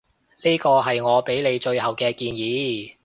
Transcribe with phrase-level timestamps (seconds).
[0.43, 2.95] 呢個係我畀你嘅最後建議